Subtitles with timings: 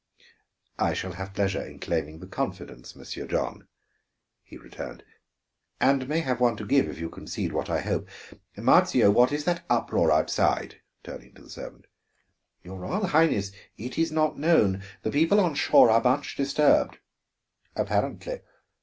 [0.79, 3.67] "I shall have pleasure in claiming the confidence, Monsieur John,"
[4.41, 5.03] he returned,
[5.79, 8.09] "and may have one to give, if you concede what I hope.
[8.57, 11.85] Marzio, what is that uproar outside?" turning to the servant.
[12.63, 14.81] "Your Royal Highness, it is not known.
[15.03, 16.97] The people on shore are much disturbed."
[17.75, 18.39] "Apparently.